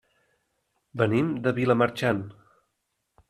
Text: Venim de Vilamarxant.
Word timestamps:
Venim 1.01 1.29
de 1.47 1.53
Vilamarxant. 1.59 2.23